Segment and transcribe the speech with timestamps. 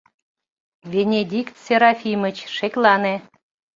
[0.93, 3.15] —Венедикт Серафимыч, шеклане!